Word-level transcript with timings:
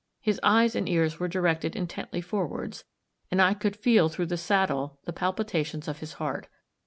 His 0.19 0.39
eyes 0.41 0.75
and 0.75 0.89
ears 0.89 1.19
were 1.19 1.27
directed 1.27 1.75
intently 1.75 2.21
forwards; 2.21 2.85
and 3.29 3.39
I 3.39 3.53
could 3.53 3.75
feel 3.75 4.09
through 4.09 4.25
the 4.25 4.35
saddle 4.35 4.97
the 5.05 5.13
palpitations 5.13 5.87
of 5.87 5.99
his 5.99 6.13
heart. 6.13 6.47